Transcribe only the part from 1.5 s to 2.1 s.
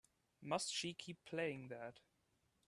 that?